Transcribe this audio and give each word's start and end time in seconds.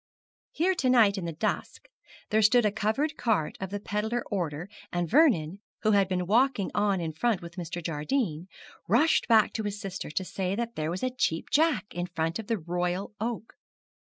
Here 0.51 0.73
to 0.73 0.89
night 0.89 1.19
in 1.19 1.25
the 1.25 1.31
dusk, 1.31 1.87
there 2.31 2.41
stood 2.41 2.65
a 2.65 2.71
covered 2.71 3.17
cart 3.17 3.55
of 3.59 3.69
the 3.69 3.79
peddler 3.79 4.23
order 4.31 4.67
and 4.91 5.07
Vernon, 5.07 5.59
who 5.83 5.91
had 5.91 6.07
been 6.09 6.25
walking 6.25 6.71
on 6.73 6.99
in 6.99 7.13
front 7.13 7.43
with 7.43 7.53
Mr. 7.55 7.83
Jardine, 7.83 8.47
rushed 8.87 9.27
back 9.27 9.53
to 9.53 9.63
his 9.63 9.79
sister 9.79 10.09
to 10.09 10.25
say 10.25 10.55
that 10.55 10.73
there 10.75 10.89
was 10.89 11.03
a 11.03 11.11
Cheap 11.15 11.51
Jack 11.51 11.85
in 11.93 12.07
front 12.07 12.39
of 12.39 12.47
the 12.47 12.57
'Royal 12.57 13.13
Oak.' 13.19 13.53